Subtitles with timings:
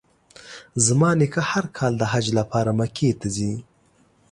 [0.85, 3.53] زما نیکه هر کال د حج لپاره مکې ته ځي.